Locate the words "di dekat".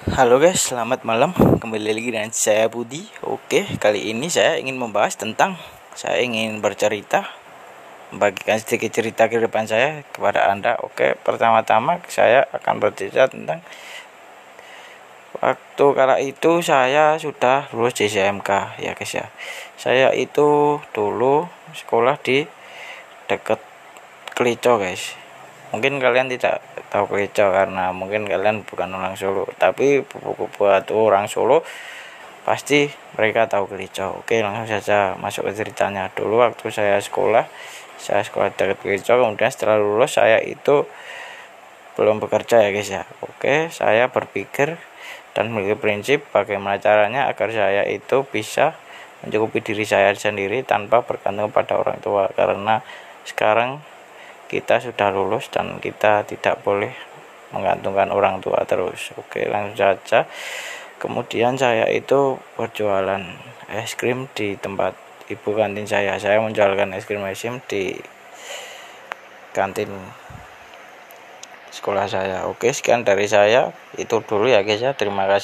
22.24-23.60